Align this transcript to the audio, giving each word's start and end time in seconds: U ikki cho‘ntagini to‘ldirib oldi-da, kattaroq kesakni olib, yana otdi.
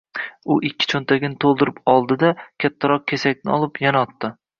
U 0.53 0.55
ikki 0.69 0.87
cho‘ntagini 0.93 1.37
to‘ldirib 1.43 1.77
oldi-da, 1.93 2.31
kattaroq 2.65 3.05
kesakni 3.13 3.53
olib, 3.59 3.79
yana 3.87 4.03
otdi. 4.09 4.33